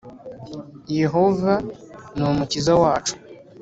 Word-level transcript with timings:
Yehova 0.99 1.53
ni 2.15 2.23
umukiza 2.31 2.73
wacu 2.81 3.15